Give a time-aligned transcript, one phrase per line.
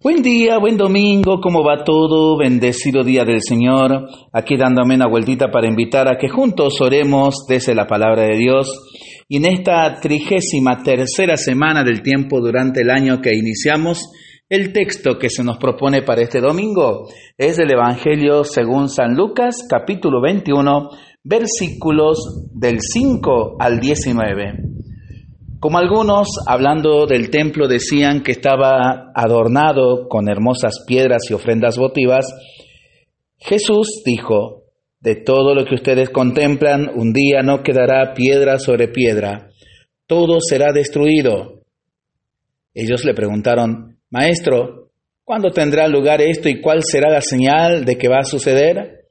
[0.00, 2.38] Buen día, buen domingo, ¿cómo va todo?
[2.38, 4.08] Bendecido día del Señor.
[4.32, 8.70] Aquí dándome una vueltita para invitar a que juntos oremos desde la palabra de Dios.
[9.28, 14.08] Y en esta trigésima tercera semana del tiempo durante el año que iniciamos,
[14.48, 19.66] el texto que se nos propone para este domingo es del Evangelio según San Lucas,
[19.68, 20.90] capítulo 21,
[21.24, 24.77] versículos del 5 al 19.
[25.60, 32.26] Como algunos, hablando del templo, decían que estaba adornado con hermosas piedras y ofrendas votivas,
[33.38, 34.62] Jesús dijo,
[35.00, 39.50] de todo lo que ustedes contemplan, un día no quedará piedra sobre piedra,
[40.06, 41.64] todo será destruido.
[42.72, 44.90] Ellos le preguntaron, Maestro,
[45.24, 49.06] ¿cuándo tendrá lugar esto y cuál será la señal de que va a suceder?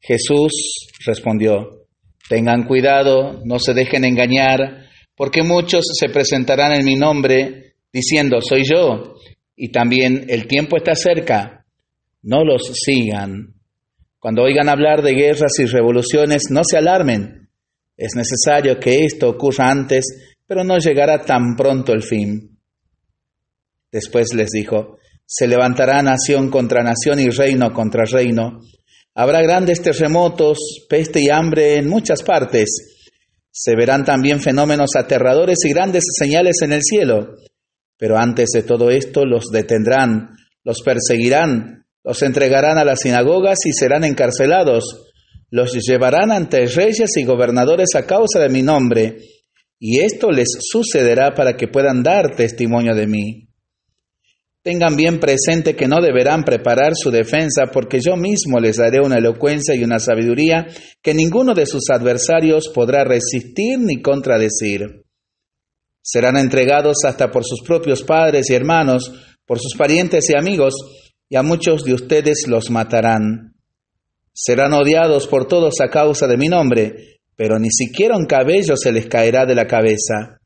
[0.00, 1.84] Jesús respondió,
[2.28, 4.84] Tengan cuidado, no se dejen engañar,
[5.16, 9.14] porque muchos se presentarán en mi nombre diciendo, soy yo,
[9.56, 11.64] y también el tiempo está cerca,
[12.22, 13.54] no los sigan.
[14.18, 17.50] Cuando oigan hablar de guerras y revoluciones, no se alarmen.
[17.96, 20.04] Es necesario que esto ocurra antes,
[20.46, 22.58] pero no llegará tan pronto el fin.
[23.92, 28.60] Después les dijo, se levantará nación contra nación y reino contra reino.
[29.14, 32.93] Habrá grandes terremotos, peste y hambre en muchas partes
[33.56, 37.36] se verán también fenómenos aterradores y grandes señales en el cielo.
[37.96, 40.30] Pero antes de todo esto los detendrán,
[40.64, 45.06] los perseguirán, los entregarán a las sinagogas y serán encarcelados.
[45.50, 49.18] Los llevarán ante reyes y gobernadores a causa de mi nombre,
[49.78, 53.48] y esto les sucederá para que puedan dar testimonio de mí.
[54.64, 59.18] Tengan bien presente que no deberán preparar su defensa porque yo mismo les daré una
[59.18, 60.66] elocuencia y una sabiduría
[61.02, 65.04] que ninguno de sus adversarios podrá resistir ni contradecir.
[66.02, 69.12] Serán entregados hasta por sus propios padres y hermanos,
[69.44, 70.72] por sus parientes y amigos,
[71.28, 73.56] y a muchos de ustedes los matarán.
[74.32, 78.92] Serán odiados por todos a causa de mi nombre, pero ni siquiera un cabello se
[78.92, 80.38] les caerá de la cabeza.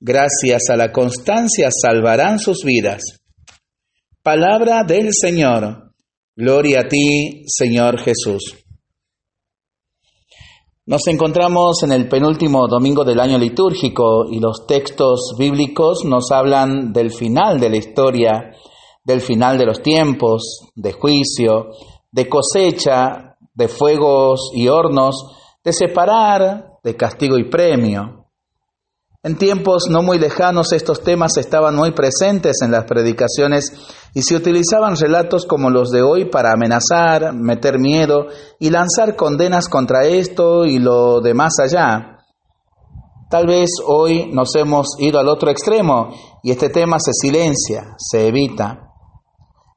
[0.00, 3.17] Gracias a la constancia salvarán sus vidas.
[4.30, 5.94] Palabra del Señor.
[6.36, 8.62] Gloria a ti, Señor Jesús.
[10.84, 16.92] Nos encontramos en el penúltimo domingo del año litúrgico y los textos bíblicos nos hablan
[16.92, 18.52] del final de la historia,
[19.02, 21.70] del final de los tiempos, de juicio,
[22.12, 25.14] de cosecha, de fuegos y hornos,
[25.64, 28.17] de separar, de castigo y premio.
[29.24, 33.72] En tiempos no muy lejanos estos temas estaban muy presentes en las predicaciones
[34.14, 38.28] y se utilizaban relatos como los de hoy para amenazar, meter miedo
[38.60, 42.18] y lanzar condenas contra esto y lo de más allá.
[43.28, 46.10] Tal vez hoy nos hemos ido al otro extremo
[46.44, 48.92] y este tema se silencia, se evita.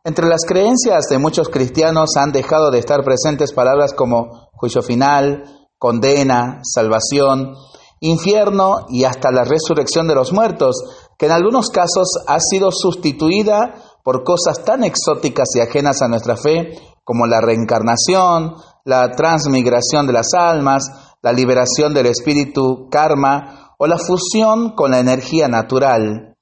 [0.03, 5.45] Entre las creencias de muchos cristianos han dejado de estar presentes palabras como juicio final,
[5.79, 7.55] condena, salvación,
[8.01, 10.75] infierno y hasta la resurrección de los muertos,
[11.17, 16.35] que en algunos casos ha sido sustituida por cosas tan exóticas y ajenas a nuestra
[16.35, 20.83] fe como la reencarnación, la transmigración de las almas,
[21.21, 26.35] la liberación del espíritu karma o la fusión con la energía natural.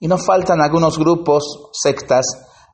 [0.00, 2.24] Y nos faltan algunos grupos, sectas,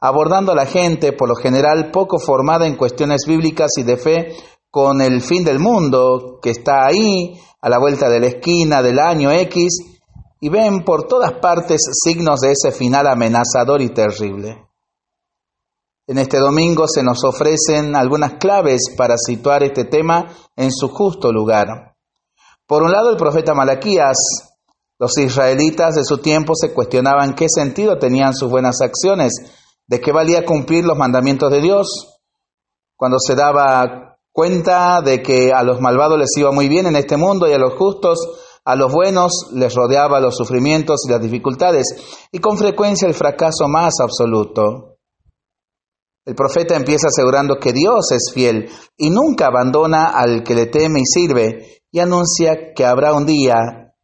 [0.01, 4.37] abordando a la gente, por lo general poco formada en cuestiones bíblicas y de fe,
[4.73, 8.99] con el fin del mundo que está ahí, a la vuelta de la esquina del
[8.99, 10.01] año X
[10.41, 14.67] y ven por todas partes signos de ese final amenazador y terrible.
[16.07, 21.31] En este domingo se nos ofrecen algunas claves para situar este tema en su justo
[21.31, 21.95] lugar.
[22.67, 24.17] Por un lado, el profeta Malaquías.
[24.99, 29.33] Los israelitas de su tiempo se cuestionaban qué sentido tenían sus buenas acciones,
[29.87, 32.21] de qué valía cumplir los mandamientos de Dios.
[32.97, 37.17] Cuando se daba Cuenta de que a los malvados les iba muy bien en este
[37.17, 38.19] mundo y a los justos,
[38.65, 41.85] a los buenos les rodeaba los sufrimientos y las dificultades
[42.31, 44.97] y con frecuencia el fracaso más absoluto.
[46.25, 51.01] El profeta empieza asegurando que Dios es fiel y nunca abandona al que le teme
[51.01, 53.57] y sirve y anuncia que habrá un día,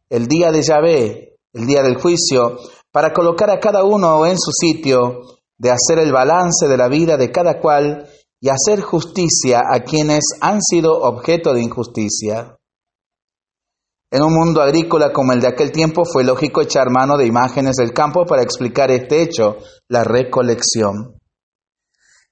[0.09, 2.57] el día de Yahvé, el día del juicio,
[2.91, 5.21] para colocar a cada uno en su sitio,
[5.57, 8.07] de hacer el balance de la vida de cada cual
[8.41, 12.55] y hacer justicia a quienes han sido objeto de injusticia.
[14.11, 17.75] En un mundo agrícola como el de aquel tiempo fue lógico echar mano de imágenes
[17.75, 19.57] del campo para explicar este hecho,
[19.87, 21.19] la recolección.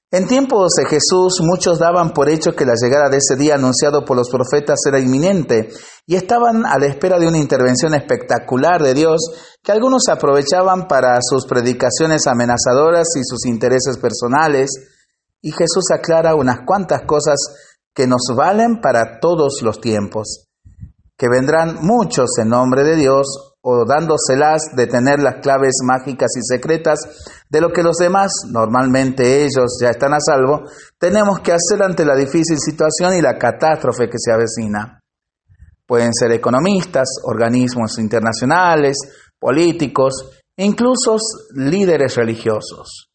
[0.10, 4.06] En tiempos de Jesús muchos daban por hecho que la llegada de ese día anunciado
[4.06, 5.70] por los profetas era inminente
[6.06, 9.20] y estaban a la espera de una intervención espectacular de Dios
[9.62, 14.72] que algunos aprovechaban para sus predicaciones amenazadoras y sus intereses personales.
[15.42, 17.38] Y Jesús aclara unas cuantas cosas
[17.94, 20.48] que nos valen para todos los tiempos,
[21.18, 26.42] que vendrán muchos en nombre de Dios o dándoselas de tener las claves mágicas y
[26.42, 27.00] secretas
[27.50, 30.62] de lo que los demás, normalmente ellos ya están a salvo,
[30.98, 35.02] tenemos que hacer ante la difícil situación y la catástrofe que se avecina.
[35.86, 38.96] Pueden ser economistas, organismos internacionales,
[39.40, 41.18] políticos, incluso
[41.56, 43.10] líderes religiosos.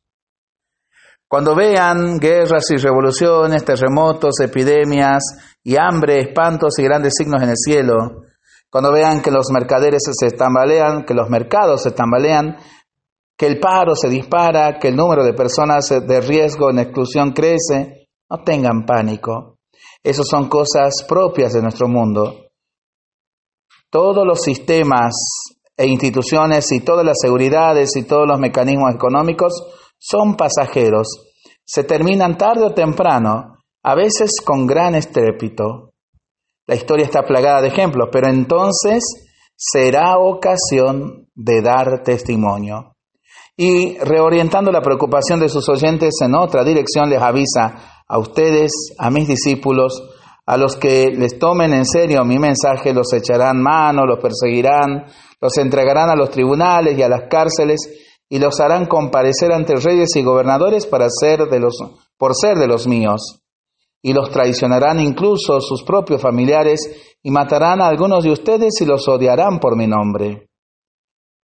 [1.33, 5.23] Cuando vean guerras y revoluciones, terremotos, epidemias
[5.65, 8.25] y hambre, espantos y grandes signos en el cielo,
[8.69, 12.59] cuando vean que los mercaderes se tambalean, que los mercados se tambalean,
[13.35, 18.11] que el paro se dispara, que el número de personas de riesgo en exclusión crece,
[18.29, 19.57] no tengan pánico.
[20.03, 22.51] Esas son cosas propias de nuestro mundo.
[23.89, 25.15] Todos los sistemas
[25.79, 31.07] e instituciones y todas las seguridades y todos los mecanismos económicos son pasajeros.
[31.65, 35.93] Se terminan tarde o temprano, a veces con gran estrépito.
[36.67, 39.05] La historia está plagada de ejemplos, pero entonces
[39.55, 42.97] será ocasión de dar testimonio.
[43.57, 49.11] Y reorientando la preocupación de sus oyentes en otra dirección, les avisa a ustedes, a
[49.11, 50.03] mis discípulos,
[50.47, 55.05] a los que les tomen en serio mi mensaje, los echarán mano, los perseguirán,
[55.41, 58.03] los entregarán a los tribunales y a las cárceles
[58.33, 61.77] y los harán comparecer ante reyes y gobernadores para ser de los,
[62.17, 63.43] por ser de los míos
[64.01, 66.81] y los traicionarán incluso sus propios familiares
[67.23, 70.49] y matarán a algunos de ustedes y los odiarán por mi nombre.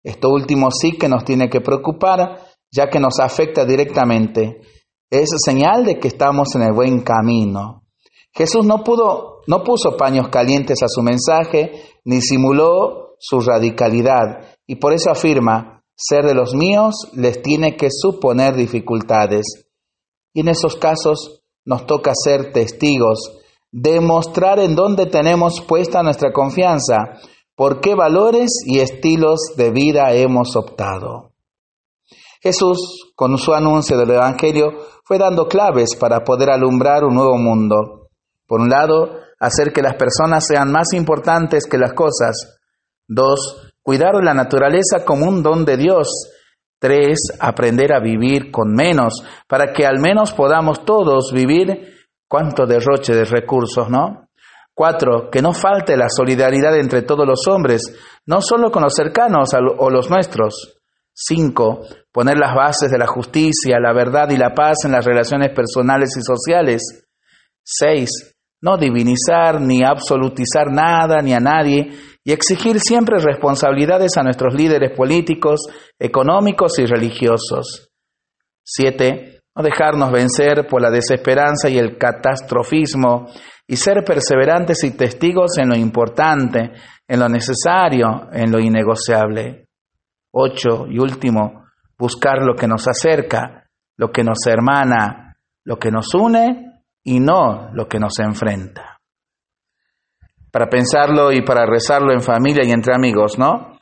[0.02, 2.40] Esto último sí que nos tiene que preocupar,
[2.70, 4.60] ya que nos afecta directamente.
[5.08, 7.84] Es señal de que estamos en el buen camino.
[8.30, 11.72] Jesús no pudo, no puso paños calientes a su mensaje,
[12.04, 17.88] ni simuló su radicalidad, y por eso afirma, ser de los míos les tiene que
[17.90, 19.66] suponer dificultades.
[20.32, 27.18] Y en esos casos nos toca ser testigos, demostrar en dónde tenemos puesta nuestra confianza,
[27.56, 31.32] por qué valores y estilos de vida hemos optado.
[32.40, 34.72] Jesús, con su anuncio del Evangelio,
[35.04, 38.08] fue dando claves para poder alumbrar un nuevo mundo.
[38.46, 42.58] Por un lado, hacer que las personas sean más importantes que las cosas.
[43.06, 46.08] Dos, cuidar la naturaleza como un don de Dios
[46.84, 51.94] Tres, aprender a vivir con menos, para que al menos podamos todos vivir
[52.28, 54.28] cuánto derroche de recursos, ¿no?
[54.74, 57.80] Cuatro, que no falte la solidaridad entre todos los hombres,
[58.26, 60.78] no solo con los cercanos o los nuestros.
[61.10, 61.80] Cinco,
[62.12, 66.10] poner las bases de la justicia, la verdad y la paz en las relaciones personales
[66.18, 66.82] y sociales.
[67.62, 71.92] Seis, no divinizar ni absolutizar nada ni a nadie
[72.24, 75.60] y exigir siempre responsabilidades a nuestros líderes políticos,
[75.98, 77.90] económicos y religiosos.
[78.64, 79.42] 7.
[79.54, 83.28] No dejarnos vencer por la desesperanza y el catastrofismo
[83.66, 86.72] y ser perseverantes y testigos en lo importante,
[87.06, 89.68] en lo necesario, en lo innegociable.
[90.32, 90.86] 8.
[90.88, 91.66] Y último,
[91.98, 93.68] buscar lo que nos acerca,
[93.98, 98.93] lo que nos hermana, lo que nos une y no lo que nos enfrenta
[100.54, 103.76] para pensarlo y para rezarlo en familia y entre amigos, ¿no?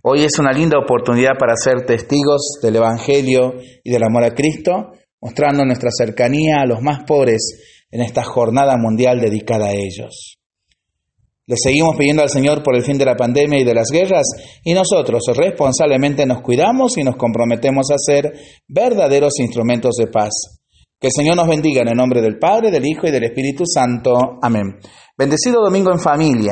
[0.00, 3.52] Hoy es una linda oportunidad para ser testigos del Evangelio
[3.84, 8.78] y del amor a Cristo, mostrando nuestra cercanía a los más pobres en esta jornada
[8.78, 10.38] mundial dedicada a ellos.
[11.46, 14.24] Le seguimos pidiendo al Señor por el fin de la pandemia y de las guerras
[14.64, 18.32] y nosotros responsablemente nos cuidamos y nos comprometemos a ser
[18.66, 20.55] verdaderos instrumentos de paz.
[20.98, 23.64] Que el Señor nos bendiga en el nombre del Padre, del Hijo y del Espíritu
[23.66, 24.38] Santo.
[24.40, 24.78] Amén.
[25.18, 26.44] Bendecido domingo en familia.